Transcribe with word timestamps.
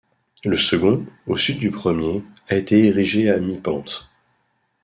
Le 0.43 0.57
second, 0.57 1.05
au 1.27 1.37
sud 1.37 1.59
du 1.59 1.69
premier, 1.69 2.23
a 2.49 2.55
été 2.55 2.87
érigé 2.87 3.29
à 3.29 3.37
mi-pente. 3.39 4.09